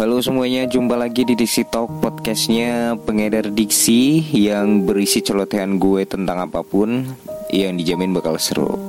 [0.00, 6.48] Halo semuanya, jumpa lagi di Diksi Talk podcastnya pengedar diksi yang berisi celotehan gue tentang
[6.48, 7.04] apa pun
[7.52, 8.80] yang dijamin bakal seru.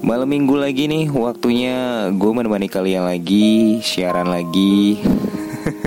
[0.00, 4.96] Malam minggu lagi nih, waktunya gue menemani kalian lagi, siaran lagi.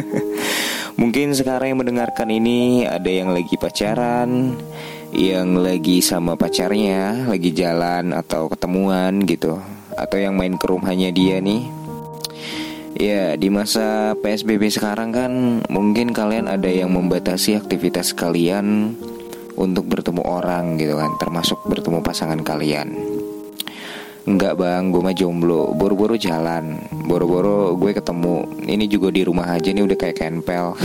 [1.02, 4.54] Mungkin sekarang yang mendengarkan ini ada yang lagi pacaran,
[5.18, 9.58] yang lagi sama pacarnya, lagi jalan atau ketemuan gitu,
[9.98, 11.81] atau yang main ke rumahnya dia nih
[12.98, 15.32] Ya, di masa PSBB sekarang kan
[15.72, 18.98] mungkin kalian ada yang membatasi aktivitas kalian
[19.56, 22.92] untuk bertemu orang gitu kan, termasuk bertemu pasangan kalian.
[24.22, 26.78] Enggak bang, gue mah jomblo, boro-boro jalan,
[27.10, 28.46] boro-boro gue ketemu.
[28.70, 30.78] Ini juga di rumah aja nih udah kayak kempel.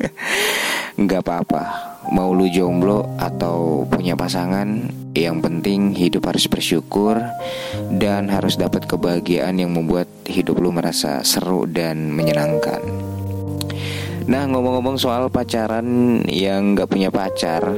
[1.00, 1.62] Enggak apa-apa,
[2.10, 7.18] mau lu jomblo atau punya pasangan, yang penting hidup harus bersyukur
[7.94, 12.82] dan harus dapat kebahagiaan yang membuat hidup lu merasa seru dan menyenangkan.
[14.30, 17.66] Nah ngomong-ngomong soal pacaran yang gak punya pacar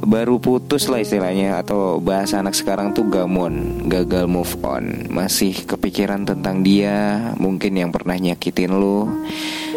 [0.00, 6.22] Baru putus lah istilahnya Atau bahasa anak sekarang tuh gamon Gagal move on Masih kepikiran
[6.22, 9.10] tentang dia Mungkin yang pernah nyakitin lu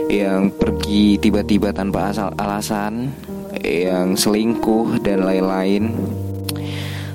[0.09, 3.12] yang pergi tiba-tiba tanpa asal alasan,
[3.62, 5.94] yang selingkuh dan lain-lain.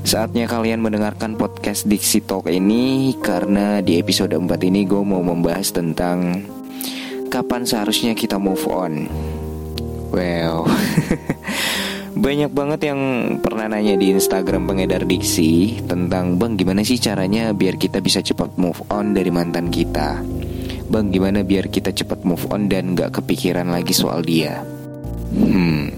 [0.08, 5.68] Saatnya kalian mendengarkan podcast Dixie Talk ini karena di episode 4 ini gue mau membahas
[5.68, 6.48] tentang
[7.28, 9.04] kapan seharusnya kita move on.
[10.08, 10.64] Well,
[12.24, 13.00] banyak banget yang
[13.44, 18.56] pernah nanya di Instagram pengedar diksi tentang bang gimana sih caranya biar kita bisa cepat
[18.56, 20.37] move on dari mantan kita.
[20.88, 24.64] Bang gimana biar kita cepat move on dan gak kepikiran lagi soal dia?
[25.36, 25.92] Hmm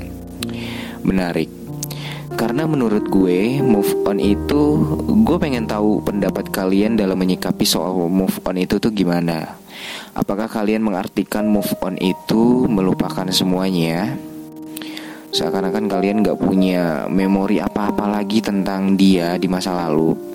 [1.06, 1.46] Menarik.
[2.34, 4.82] Karena menurut gue move on itu
[5.22, 9.54] Gue pengen tahu pendapat kalian dalam menyikapi soal move on itu tuh gimana.
[10.18, 14.18] Apakah kalian mengartikan move on itu melupakan semuanya
[15.30, 20.29] Seakan-akan kalian gak punya memori apa-apa lagi tentang dia di masa lalu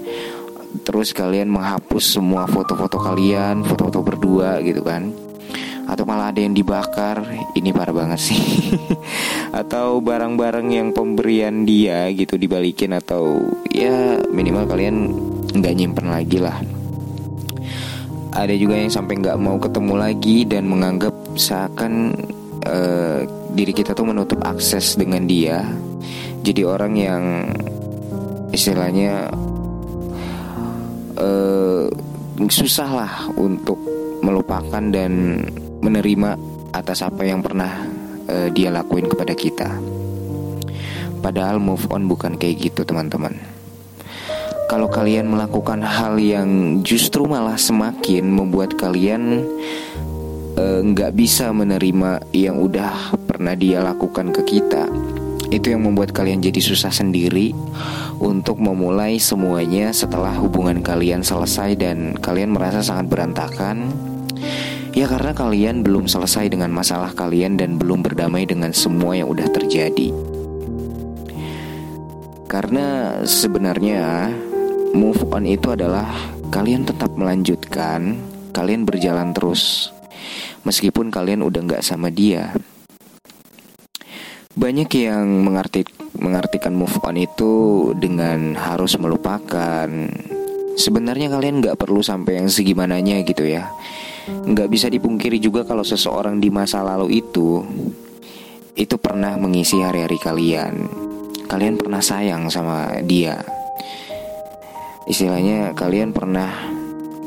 [0.83, 5.13] terus kalian menghapus semua foto-foto kalian, foto-foto berdua gitu kan.
[5.85, 7.21] Atau malah ada yang dibakar,
[7.53, 8.41] ini parah banget sih.
[9.61, 13.39] atau barang-barang yang pemberian dia gitu dibalikin atau
[13.71, 15.13] ya minimal kalian
[15.55, 16.57] nggak nyimpen lagi lah.
[18.35, 22.11] Ada juga yang sampai nggak mau ketemu lagi dan menganggap seakan
[22.67, 23.23] uh,
[23.55, 25.63] diri kita tuh menutup akses dengan dia.
[26.43, 27.23] Jadi orang yang
[28.51, 29.31] istilahnya
[31.19, 31.87] uh,
[32.47, 33.79] susah lah untuk
[34.23, 35.43] melupakan dan
[35.79, 36.35] menerima
[36.75, 37.87] atas apa yang pernah
[38.27, 39.69] uh, dia lakuin kepada kita.
[41.23, 43.33] Padahal move on bukan kayak gitu teman-teman.
[44.65, 49.45] Kalau kalian melakukan hal yang justru malah semakin membuat kalian
[50.57, 54.89] eh, nggak bisa menerima yang udah pernah dia lakukan ke kita,
[55.53, 57.53] itu yang membuat kalian jadi susah sendiri
[58.17, 63.93] untuk memulai semuanya setelah hubungan kalian selesai dan kalian merasa sangat berantakan.
[64.95, 69.51] Ya karena kalian belum selesai dengan masalah kalian dan belum berdamai dengan semua yang udah
[69.51, 70.15] terjadi.
[72.47, 74.31] Karena sebenarnya
[74.95, 76.07] move on itu adalah
[76.47, 78.15] kalian tetap melanjutkan,
[78.55, 79.91] kalian berjalan terus.
[80.63, 82.55] Meskipun kalian udah gak sama dia.
[84.55, 85.83] Banyak yang mengerti,
[86.15, 87.53] mengartikan move on itu
[87.99, 89.87] dengan harus melupakan.
[90.79, 93.67] Sebenarnya kalian nggak perlu sampai yang segimananya gitu ya.
[94.27, 97.67] Nggak bisa dipungkiri juga kalau seseorang di masa lalu itu
[98.75, 100.73] itu pernah mengisi hari-hari kalian.
[101.51, 103.39] Kalian pernah sayang sama dia.
[105.07, 106.51] Istilahnya kalian pernah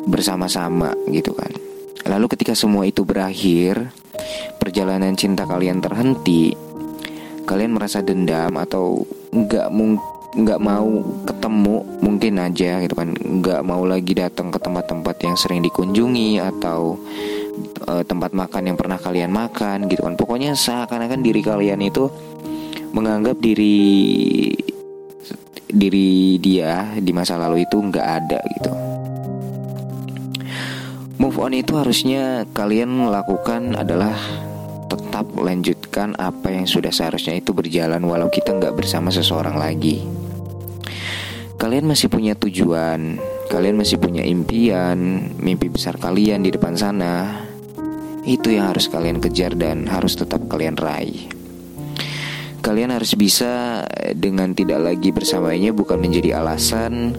[0.08, 1.52] bersama-sama gitu kan.
[2.08, 3.92] Lalu ketika semua itu berakhir,
[4.56, 6.56] perjalanan cinta kalian terhenti,
[7.48, 9.72] kalian merasa dendam atau nggak
[10.28, 13.16] nggak mau ketemu mungkin aja gitu kan.
[13.16, 17.00] Nggak mau lagi datang ke tempat-tempat yang sering dikunjungi atau
[17.88, 20.14] uh, tempat makan yang pernah kalian makan gitu kan.
[20.20, 22.12] Pokoknya seakan-akan diri kalian itu
[22.92, 24.52] menganggap diri
[25.68, 28.72] diri dia di masa lalu itu nggak ada gitu.
[31.18, 34.14] Move on itu harusnya kalian lakukan adalah
[34.86, 35.26] tetap
[35.98, 40.06] apa yang sudah seharusnya itu berjalan walau kita nggak bersama seseorang lagi.
[41.58, 43.18] Kalian masih punya tujuan,
[43.50, 47.42] kalian masih punya impian, mimpi besar kalian di depan sana.
[48.22, 51.26] Itu yang harus kalian kejar dan harus tetap kalian raih.
[52.62, 53.82] Kalian harus bisa
[54.14, 57.18] dengan tidak lagi bersamanya bukan menjadi alasan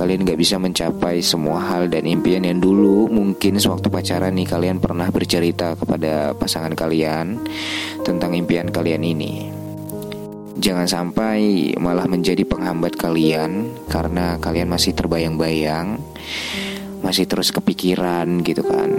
[0.00, 4.80] kalian gak bisa mencapai semua hal dan impian yang dulu mungkin sewaktu pacaran nih kalian
[4.80, 7.36] pernah bercerita kepada pasangan kalian
[8.00, 9.52] tentang impian kalian ini.
[10.56, 16.00] Jangan sampai malah menjadi penghambat kalian karena kalian masih terbayang-bayang,
[17.04, 18.96] masih terus kepikiran gitu kan.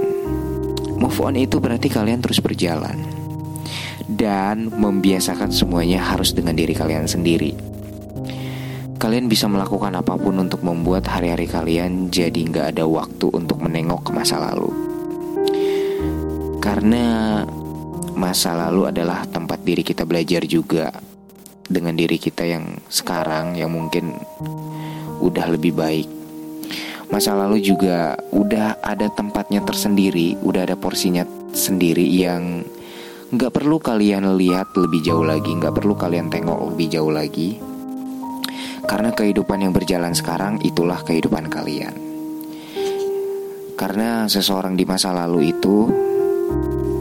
[1.01, 3.01] Move on itu berarti kalian terus berjalan
[4.05, 7.70] dan membiasakan semuanya harus dengan diri kalian sendiri
[9.01, 14.05] Kalian bisa melakukan apa pun untuk membuat hari-hari kalian jadi nggak ada waktu untuk menengok
[14.05, 14.69] ke masa lalu.
[16.61, 17.41] Karena
[18.13, 20.93] masa lalu adalah tempat diri kita belajar juga
[21.65, 24.21] dengan diri kita yang sekarang yang mungkin
[25.17, 26.05] udah lebih baik.
[27.09, 31.25] Masa lalu juga udah ada tempatnya tersendiri, udah ada porsinya
[31.57, 32.61] sendiri yang
[33.33, 37.70] nggak perlu kalian lihat lebih jauh lagi, nggak perlu kalian tengok lebih jauh lagi
[38.91, 41.95] karena kehidupan yang berjalan sekarang itulah kehidupan kalian.
[43.79, 45.87] Karena seseorang di masa lalu itu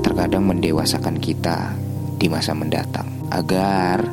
[0.07, 1.75] terkadang mendewasakan kita
[2.15, 4.07] di masa mendatang agar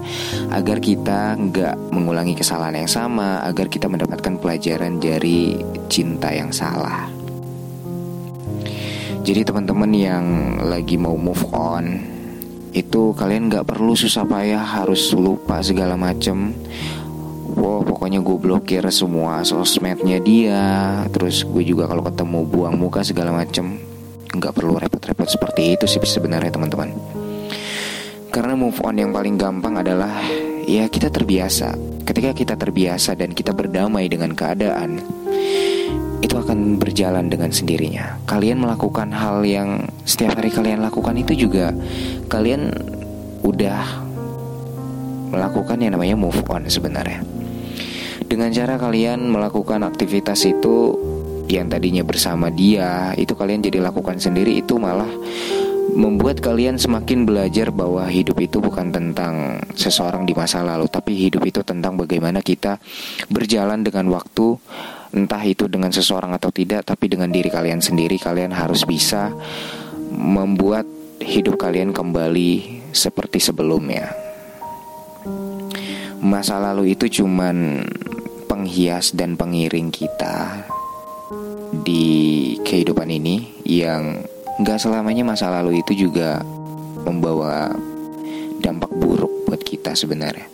[0.50, 7.06] agar kita nggak mengulangi kesalahan yang sama, agar kita mendapatkan pelajaran dari cinta yang salah.
[9.22, 10.26] Jadi teman-teman yang
[10.66, 12.18] lagi mau move on
[12.74, 16.54] itu kalian nggak perlu susah payah harus lupa segala macem
[17.58, 20.64] wow pokoknya gue blokir semua sosmednya dia.
[21.10, 23.82] Terus gue juga kalau ketemu buang muka segala macem
[24.28, 26.94] nggak perlu repot-repot seperti itu sih sebenarnya teman-teman.
[28.30, 30.22] Karena move on yang paling gampang adalah
[30.70, 31.74] ya kita terbiasa.
[32.06, 35.02] Ketika kita terbiasa dan kita berdamai dengan keadaan
[36.22, 38.22] itu akan berjalan dengan sendirinya.
[38.30, 41.74] Kalian melakukan hal yang setiap hari kalian lakukan itu juga
[42.30, 42.74] kalian
[43.42, 44.06] udah
[45.34, 47.37] melakukan yang namanya move on sebenarnya
[48.28, 50.94] dengan cara kalian melakukan aktivitas itu
[51.48, 55.08] yang tadinya bersama dia, itu kalian jadi lakukan sendiri itu malah
[55.96, 61.48] membuat kalian semakin belajar bahwa hidup itu bukan tentang seseorang di masa lalu, tapi hidup
[61.48, 62.78] itu tentang bagaimana kita
[63.32, 64.60] berjalan dengan waktu,
[65.16, 69.32] entah itu dengan seseorang atau tidak, tapi dengan diri kalian sendiri, kalian harus bisa
[70.12, 70.84] membuat
[71.24, 74.12] hidup kalian kembali seperti sebelumnya.
[76.18, 77.88] Masa lalu itu cuman
[78.48, 80.66] penghias dan pengiring kita
[81.84, 84.24] di kehidupan ini yang
[84.58, 86.42] nggak selamanya masa lalu itu juga
[87.04, 87.70] membawa
[88.64, 90.48] dampak buruk buat kita sebenarnya.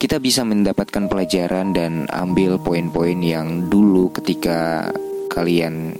[0.00, 4.88] Kita bisa mendapatkan pelajaran dan ambil poin-poin yang dulu ketika
[5.28, 5.94] kalian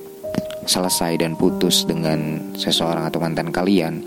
[0.65, 4.07] selesai dan putus dengan seseorang atau mantan kalian,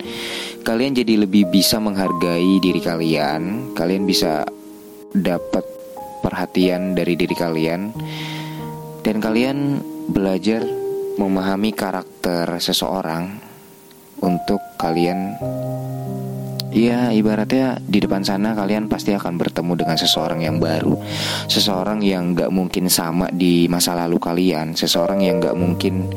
[0.65, 4.47] kalian jadi lebih bisa menghargai diri kalian, kalian bisa
[5.13, 5.72] dapat
[6.23, 7.91] perhatian dari diri kalian.
[9.03, 10.63] Dan kalian belajar
[11.19, 13.35] memahami karakter seseorang
[14.23, 15.35] untuk kalian.
[16.73, 20.97] Ya ibaratnya di depan sana kalian pasti akan bertemu dengan seseorang yang baru.
[21.45, 24.73] Seseorang yang gak mungkin sama di masa lalu kalian.
[24.73, 26.09] Seseorang yang gak mungkin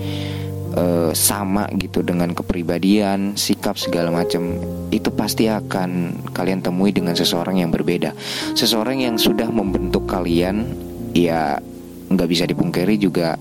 [0.77, 4.61] uh, sama gitu dengan kepribadian, sikap segala macam
[4.93, 8.13] itu pasti akan kalian temui dengan seseorang yang berbeda.
[8.55, 10.69] Seseorang yang sudah membentuk kalian,
[11.17, 11.59] ya
[12.07, 13.35] nggak bisa dipungkiri juga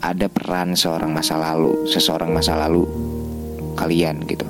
[0.00, 2.84] ada peran seorang masa lalu, seseorang masa lalu
[3.76, 4.44] kalian gitu.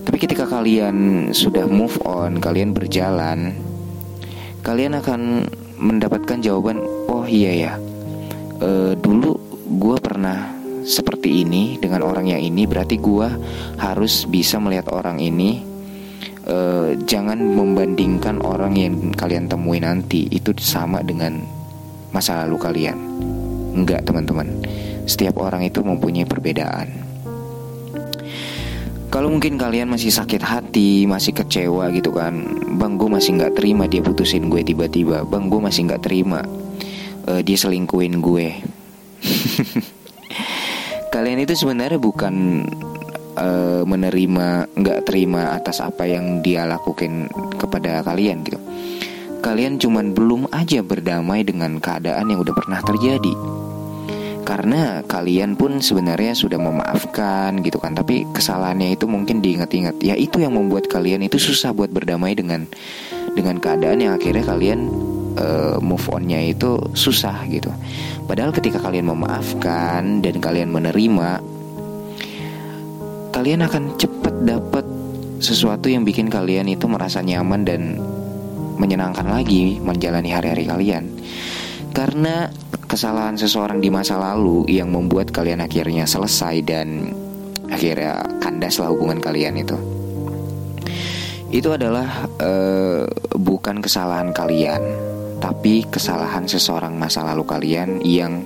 [0.00, 3.54] Tapi ketika kalian sudah move on, kalian berjalan,
[4.64, 5.46] kalian akan
[5.76, 7.72] mendapatkan jawaban, oh iya ya,
[8.58, 9.36] e, dulu
[9.70, 10.59] gue pernah
[10.90, 13.28] seperti ini dengan orang yang ini berarti gue
[13.78, 15.62] harus bisa melihat orang ini
[16.50, 20.26] uh, jangan membandingkan orang yang kalian temui nanti.
[20.26, 21.38] Itu sama dengan
[22.10, 22.98] masa lalu kalian.
[23.70, 24.66] Enggak teman-teman.
[25.06, 26.90] Setiap orang itu mempunyai perbedaan.
[29.10, 32.46] Kalau mungkin kalian masih sakit hati, masih kecewa gitu kan
[32.78, 35.26] Bang gue masih nggak terima dia putusin gue tiba-tiba.
[35.26, 36.46] Bang gue masih nggak terima
[37.26, 38.46] uh, Dia selingkuin gue
[41.20, 42.64] kalian itu sebenarnya bukan
[43.36, 47.28] uh, menerima nggak terima atas apa yang dia lakukan
[47.60, 48.56] kepada kalian gitu.
[49.44, 53.36] Kalian cuman belum aja berdamai dengan keadaan yang udah pernah terjadi.
[54.48, 57.92] Karena kalian pun sebenarnya sudah memaafkan gitu kan.
[57.92, 60.00] Tapi kesalahannya itu mungkin diingat-ingat.
[60.00, 62.64] Ya itu yang membuat kalian itu susah buat berdamai dengan
[63.36, 64.88] dengan keadaan yang akhirnya kalian
[65.38, 67.70] uh, move onnya itu susah gitu
[68.30, 71.42] Padahal ketika kalian memaafkan dan kalian menerima,
[73.34, 74.86] kalian akan cepat dapat
[75.42, 77.98] sesuatu yang bikin kalian itu merasa nyaman dan
[78.78, 81.10] menyenangkan lagi menjalani hari-hari kalian.
[81.90, 82.46] Karena
[82.86, 87.10] kesalahan seseorang di masa lalu yang membuat kalian akhirnya selesai dan
[87.66, 89.74] akhirnya kandaslah hubungan kalian itu.
[91.50, 94.78] Itu adalah uh, bukan kesalahan kalian,
[95.40, 98.44] tapi kesalahan seseorang masa lalu kalian yang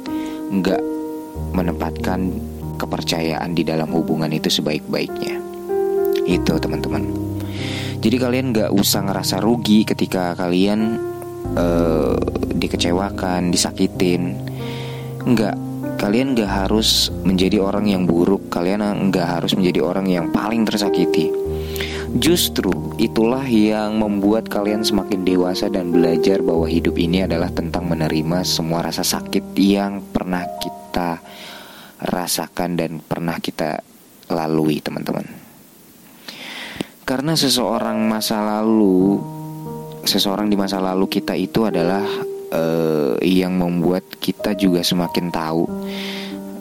[0.55, 0.81] nggak
[1.51, 2.31] menempatkan
[2.79, 5.43] kepercayaan di dalam hubungan itu sebaik-baiknya.
[6.25, 7.05] Itu teman-teman.
[7.99, 11.01] Jadi kalian nggak usah ngerasa rugi ketika kalian
[11.59, 12.15] uh,
[12.55, 14.39] dikecewakan, disakitin.
[15.25, 15.57] Nggak,
[15.99, 18.53] kalian nggak harus menjadi orang yang buruk.
[18.53, 21.44] Kalian nggak harus menjadi orang yang paling tersakiti.
[22.15, 28.47] Justru itulah yang membuat kalian semakin dewasa dan belajar bahwa hidup ini adalah tentang menerima
[28.47, 31.19] semua rasa sakit yang pernah kita
[31.99, 33.83] rasakan dan pernah kita
[34.31, 35.27] lalui, teman-teman.
[37.03, 39.19] Karena seseorang masa lalu,
[40.07, 42.07] seseorang di masa lalu kita itu adalah
[42.55, 45.67] uh, yang membuat kita juga semakin tahu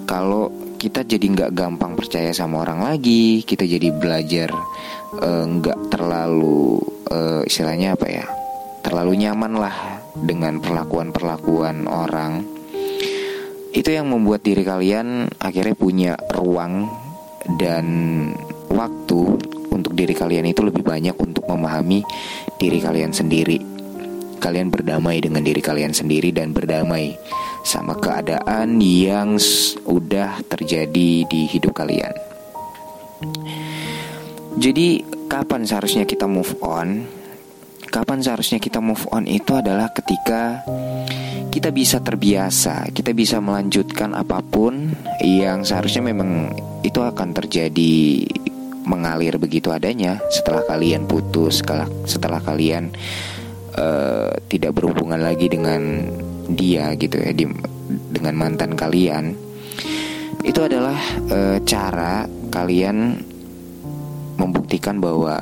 [0.09, 4.51] kalau kita jadi nggak gampang percaya sama orang lagi, kita jadi belajar
[5.15, 8.27] eh, nggak uh, terlalu uh, istilahnya apa ya,
[8.83, 12.43] terlalu nyaman lah dengan perlakuan-perlakuan orang
[13.73, 16.85] itu yang membuat diri kalian akhirnya punya ruang
[17.57, 17.85] dan
[18.69, 19.39] waktu
[19.73, 22.05] untuk diri kalian itu lebih banyak untuk memahami
[22.61, 23.57] diri kalian sendiri.
[24.43, 27.15] Kalian berdamai dengan diri kalian sendiri dan berdamai
[27.63, 32.11] sama keadaan yang sudah terjadi di hidup kalian.
[34.59, 34.99] Jadi,
[35.31, 37.07] kapan seharusnya kita move on?
[37.87, 40.59] Kapan seharusnya kita move on itu adalah ketika
[41.47, 44.91] kita bisa terbiasa, kita bisa melanjutkan apa pun
[45.23, 46.51] yang seharusnya memang
[46.83, 48.27] itu akan terjadi
[48.83, 51.63] mengalir begitu adanya setelah kalian putus,
[52.03, 52.91] setelah kalian
[53.77, 56.05] uh, tidak berhubungan lagi dengan
[56.49, 57.45] dia gitu ya, di,
[58.13, 59.33] dengan mantan kalian.
[60.43, 60.97] Itu adalah
[61.31, 63.17] uh, cara kalian
[64.37, 65.39] membuktikan bahwa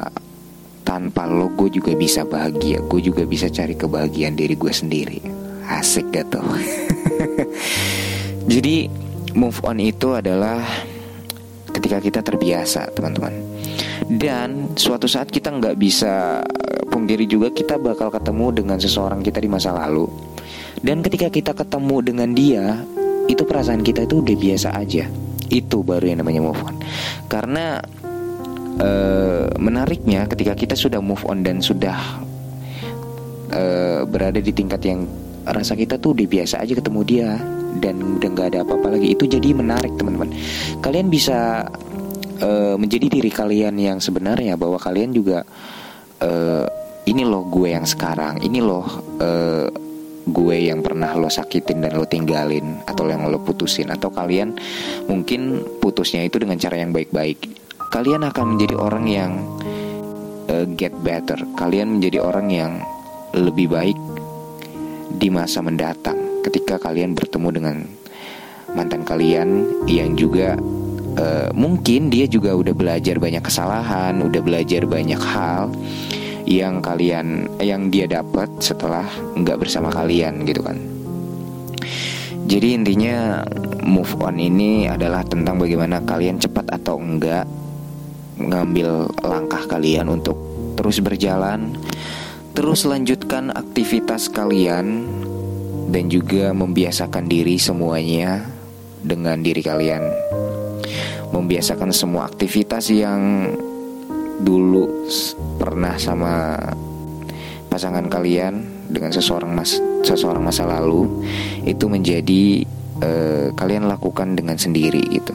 [0.84, 5.20] tanpa lo gue juga bisa bahagia, gue juga bisa cari kebahagiaan diri gue sendiri.
[5.72, 6.44] Asik gak tuh
[8.52, 8.92] Jadi
[9.38, 10.60] move on itu adalah
[11.72, 13.32] ketika kita terbiasa teman-teman
[14.12, 16.44] Dan suatu saat kita nggak bisa
[16.92, 20.12] pungkiri juga kita bakal ketemu dengan seseorang kita di masa lalu.
[20.84, 22.84] Dan ketika kita ketemu dengan dia
[23.30, 25.08] Itu perasaan kita itu udah biasa aja.
[25.48, 26.76] Itu baru yang namanya move on.
[27.32, 27.80] Karena
[28.82, 31.96] uh, menariknya ketika kita sudah move on dan sudah
[33.56, 35.08] uh, berada di tingkat yang
[35.48, 37.30] rasa kita tuh udah biasa aja ketemu dia
[37.80, 40.36] dan udah nggak ada apa-apa lagi itu jadi menarik teman-teman.
[40.84, 41.66] Kalian bisa
[42.42, 45.48] uh, menjadi diri kalian yang sebenarnya bahwa kalian juga
[46.20, 46.68] uh,
[47.82, 48.38] yang sekarang.
[48.46, 48.86] Ini loh
[49.18, 49.66] uh,
[50.22, 53.90] gue yang pernah lo sakitin dan lo tinggalin atau yang lo putusin.
[53.90, 54.54] Atau kalian
[55.10, 57.42] mungkin putusnya itu dengan cara yang baik-baik.
[57.90, 59.32] Kalian akan menjadi orang yang
[60.46, 61.42] uh, get better.
[61.58, 62.78] Kalian menjadi orang yang
[63.34, 63.98] lebih baik
[65.18, 67.78] di masa mendatang ketika kalian bertemu dengan
[68.78, 70.56] mantan kalian yang juga
[71.18, 75.74] uh, mungkin dia juga udah belajar banyak kesalahan, udah belajar banyak hal
[76.52, 79.08] yang kalian yang dia dapat setelah
[79.40, 80.76] nggak bersama kalian gitu kan.
[82.52, 83.48] Jadi intinya
[83.80, 87.48] move on ini adalah tentang bagaimana kalian cepat atau enggak
[88.36, 90.36] ngambil langkah kalian untuk
[90.76, 91.72] terus berjalan
[92.52, 95.08] Terus lanjutkan aktivitas kalian
[95.88, 98.44] dan juga membiasakan diri semuanya
[99.00, 100.04] dengan diri kalian.
[101.32, 103.48] Membiasakan semua aktivitas yang
[104.42, 105.08] dulu
[105.62, 106.58] pernah sama
[107.72, 111.08] pasangan kalian dengan seseorang mas seseorang masa lalu
[111.64, 112.68] itu menjadi
[113.00, 115.32] uh, kalian lakukan dengan sendiri gitu.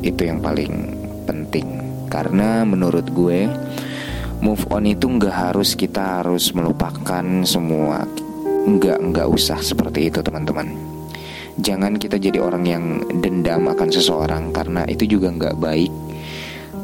[0.00, 0.96] Itu yang paling
[1.28, 1.66] penting.
[2.10, 3.46] Karena menurut gue
[4.42, 8.02] move on itu nggak harus kita harus melupakan semua.
[8.66, 10.66] Nggak nggak usah seperti itu teman-teman.
[11.60, 12.84] Jangan kita jadi orang yang
[13.20, 15.92] dendam akan seseorang karena itu juga nggak baik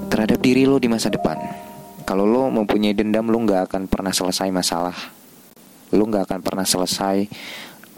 [0.08, 1.38] terhadap diri lo di masa depan.
[2.06, 4.96] Kalau lo mempunyai dendam lo nggak akan pernah selesai masalah.
[5.94, 7.26] Lo nggak akan pernah selesai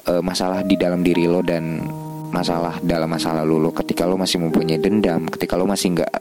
[0.08, 1.84] uh, masalah di dalam diri lo dan
[2.28, 3.70] masalah dalam masa lalu lo.
[3.72, 6.12] Ketika lo masih mempunyai dendam ketika lo masih nggak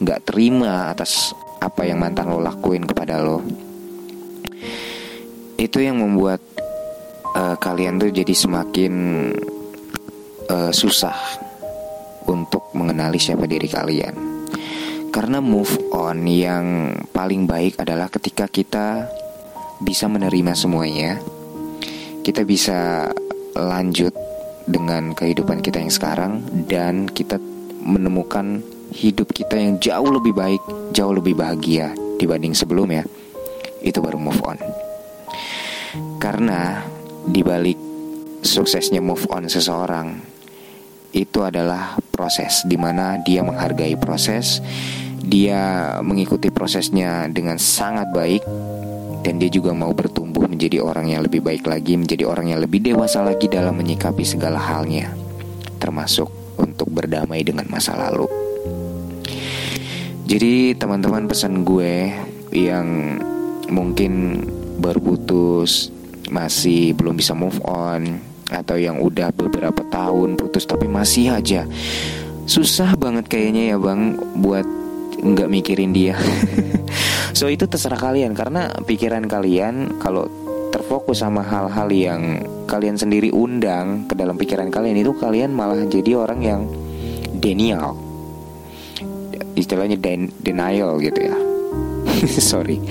[0.00, 3.44] nggak terima atas apa yang mantan lo lakuin kepada lo
[5.60, 6.40] itu yang membuat
[7.36, 8.92] uh, kalian tuh jadi semakin
[10.48, 11.14] uh, susah
[12.24, 14.39] untuk mengenali siapa diri kalian
[15.10, 19.10] karena move on yang paling baik adalah ketika kita
[19.82, 21.18] bisa menerima semuanya
[22.22, 23.10] kita bisa
[23.56, 24.12] lanjut
[24.70, 26.32] dengan kehidupan kita yang sekarang
[26.70, 27.42] dan kita
[27.82, 28.62] menemukan
[28.94, 30.62] hidup kita yang jauh lebih baik,
[30.94, 33.06] jauh lebih bahagia dibanding sebelumnya.
[33.80, 34.58] Itu baru move on.
[36.20, 36.84] Karena
[37.26, 37.78] dibalik
[38.44, 40.29] suksesnya move on seseorang
[41.10, 44.62] itu adalah proses di mana dia menghargai proses,
[45.20, 48.42] dia mengikuti prosesnya dengan sangat baik
[49.20, 52.80] dan dia juga mau bertumbuh menjadi orang yang lebih baik lagi, menjadi orang yang lebih
[52.80, 55.12] dewasa lagi dalam menyikapi segala halnya,
[55.82, 58.28] termasuk untuk berdamai dengan masa lalu.
[60.30, 62.14] Jadi teman-teman pesan gue
[62.54, 63.18] yang
[63.66, 64.46] mungkin
[64.78, 65.90] berputus
[66.30, 71.64] masih belum bisa move on atau yang udah beberapa tahun putus tapi masih aja
[72.50, 74.66] susah banget kayaknya ya bang buat
[75.20, 76.18] nggak mikirin dia
[77.30, 80.26] So itu terserah kalian karena pikiran kalian kalau
[80.74, 86.18] terfokus sama hal-hal yang kalian sendiri undang ke dalam pikiran kalian itu kalian malah jadi
[86.18, 86.62] orang yang
[87.38, 87.96] denial.
[89.54, 91.36] Istilahnya den denial gitu ya.
[92.52, 92.82] Sorry.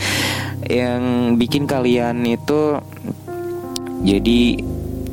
[0.65, 1.03] Yang
[1.39, 2.79] bikin kalian itu
[4.01, 4.65] jadi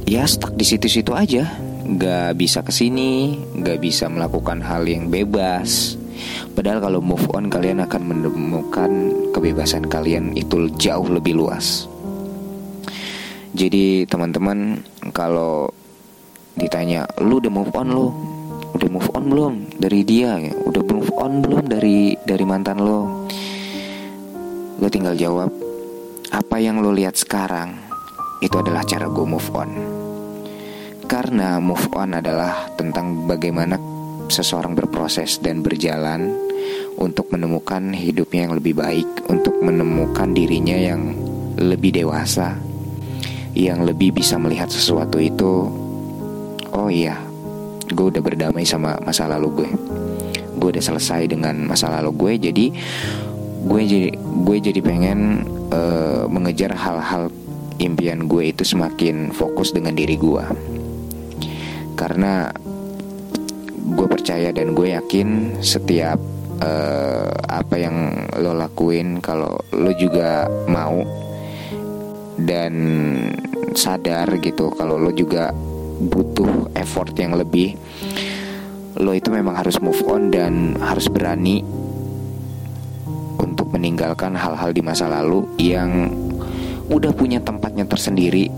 [0.06, 1.44] ya stuck di situ-situ aja,
[1.84, 5.98] nggak bisa ke sini, nggak bisa melakukan hal yang bebas.
[6.56, 8.90] Padahal kalau move on kalian akan menemukan
[9.36, 11.90] kebebasan kalian itu jauh lebih luas.
[13.52, 14.80] Jadi teman-teman
[15.12, 15.68] kalau
[16.56, 18.08] ditanya lu udah move on lu?
[18.72, 20.40] Udah move on belum dari dia?
[20.64, 23.26] Udah move on belum dari dari mantan lo
[24.76, 25.48] lo tinggal jawab
[26.28, 27.72] apa yang lo lihat sekarang
[28.44, 29.95] itu adalah cara gue move on
[31.06, 33.78] karena move on adalah tentang bagaimana
[34.26, 36.34] seseorang berproses dan berjalan
[36.98, 41.14] untuk menemukan hidupnya yang lebih baik, untuk menemukan dirinya yang
[41.56, 42.58] lebih dewasa,
[43.54, 45.70] yang lebih bisa melihat sesuatu itu.
[46.74, 47.22] Oh iya,
[47.86, 49.70] gue udah berdamai sama masa lalu gue.
[50.58, 52.66] Gue udah selesai dengan masa lalu gue, jadi
[53.66, 57.30] gue jadi gue jadi pengen uh, mengejar hal-hal
[57.76, 60.75] impian gue itu semakin fokus dengan diri gue.
[61.96, 62.52] Karena
[63.96, 66.20] gue percaya dan gue yakin setiap
[66.60, 71.00] uh, apa yang lo lakuin kalau lo juga mau
[72.36, 72.74] dan
[73.72, 75.54] sadar gitu kalau lo juga
[75.96, 77.78] butuh effort yang lebih
[79.00, 81.64] lo itu memang harus move on dan harus berani
[83.36, 86.12] untuk meninggalkan hal-hal di masa lalu yang
[86.88, 88.48] udah punya tempatnya tersendiri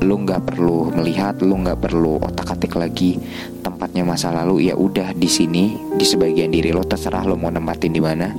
[0.00, 3.20] lu nggak perlu melihat lu nggak perlu otak atik lagi
[3.60, 7.92] tempatnya masa lalu ya udah di sini di sebagian diri lo terserah lo mau nempatin
[7.92, 8.32] di mana.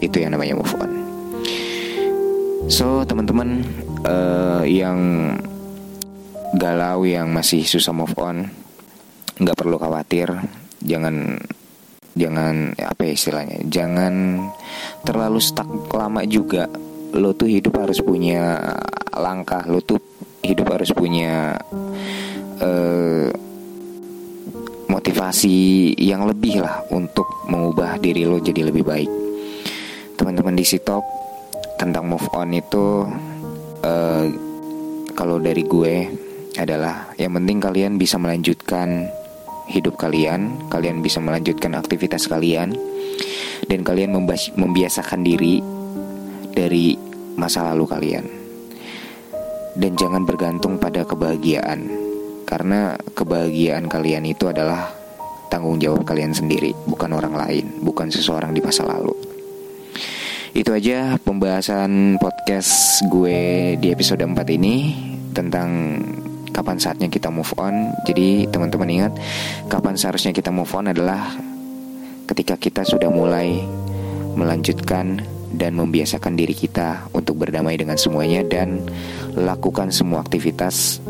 [0.00, 0.92] Itu yang namanya move on.
[2.72, 3.64] So teman-teman
[4.08, 4.98] uh, yang
[6.56, 8.48] galau yang masih susah move on
[9.36, 10.32] nggak perlu khawatir.
[10.80, 11.36] Jangan
[12.16, 14.40] jangan apa ya istilahnya jangan
[15.04, 15.68] terlalu stuck.
[15.92, 16.68] Lama juga
[17.12, 18.60] lo tuh hidup harus punya
[19.16, 20.00] langkah lo tuh
[20.46, 21.58] hidup harus punya
[22.62, 23.28] uh,
[24.86, 29.10] motivasi yang lebih lah untuk mengubah diri lo jadi lebih baik.
[30.16, 31.04] Teman-teman di Sitok
[31.76, 33.04] tentang move on itu
[33.84, 34.26] uh,
[35.12, 36.08] kalau dari gue
[36.56, 39.12] adalah yang penting kalian bisa melanjutkan
[39.68, 42.72] hidup kalian, kalian bisa melanjutkan aktivitas kalian
[43.66, 44.14] dan kalian
[44.56, 45.60] membiasakan diri
[46.56, 46.96] dari
[47.36, 48.45] masa lalu kalian
[49.76, 51.86] dan jangan bergantung pada kebahagiaan
[52.48, 54.90] karena kebahagiaan kalian itu adalah
[55.52, 59.12] tanggung jawab kalian sendiri bukan orang lain bukan seseorang di masa lalu
[60.56, 64.96] itu aja pembahasan podcast gue di episode 4 ini
[65.36, 66.00] tentang
[66.56, 67.92] kapan saatnya kita move on.
[68.08, 69.12] Jadi teman-teman ingat
[69.68, 71.28] kapan seharusnya kita move on adalah
[72.24, 73.60] ketika kita sudah mulai
[74.32, 75.20] melanjutkan
[75.52, 78.80] dan membiasakan diri kita untuk berdamai dengan semuanya dan
[79.36, 81.04] lakukan semua aktivitas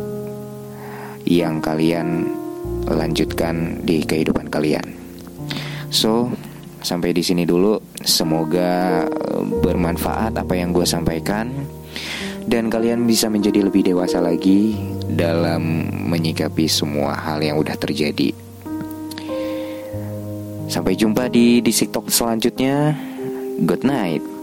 [1.26, 2.26] yang kalian
[2.86, 4.86] lanjutkan di kehidupan kalian.
[5.90, 6.30] So,
[6.82, 7.78] sampai di sini dulu.
[8.06, 11.50] Semoga eh, bermanfaat apa yang gue sampaikan
[12.46, 14.78] dan kalian bisa menjadi lebih dewasa lagi
[15.10, 18.30] dalam menyikapi semua hal yang udah terjadi.
[20.66, 22.94] Sampai jumpa di di TikTok selanjutnya.
[23.62, 24.35] Good night.